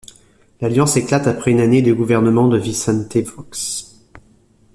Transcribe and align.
L’alliance 0.61 0.97
éclate 0.97 1.27
après 1.27 1.51
une 1.51 1.59
année 1.59 1.83
de 1.83 1.93
gouvernement 1.93 2.47
de 2.47 2.57
Vicente 2.57 3.23
Fox. 3.23 3.99